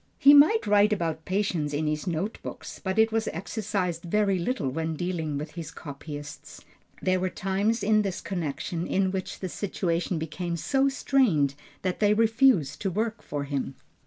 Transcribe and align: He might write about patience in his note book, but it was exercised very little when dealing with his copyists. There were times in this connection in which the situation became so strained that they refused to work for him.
He 0.17 0.33
might 0.33 0.65
write 0.65 0.91
about 0.91 1.25
patience 1.25 1.73
in 1.75 1.85
his 1.85 2.07
note 2.07 2.39
book, 2.41 2.65
but 2.83 2.97
it 2.97 3.11
was 3.11 3.27
exercised 3.27 4.01
very 4.01 4.39
little 4.39 4.67
when 4.71 4.95
dealing 4.95 5.37
with 5.37 5.51
his 5.51 5.69
copyists. 5.69 6.65
There 7.03 7.19
were 7.19 7.29
times 7.29 7.83
in 7.83 8.01
this 8.01 8.19
connection 8.19 8.87
in 8.87 9.11
which 9.11 9.41
the 9.41 9.47
situation 9.47 10.17
became 10.17 10.57
so 10.57 10.89
strained 10.89 11.53
that 11.83 11.99
they 11.99 12.15
refused 12.15 12.81
to 12.81 12.89
work 12.89 13.21
for 13.21 13.43
him. 13.43 13.75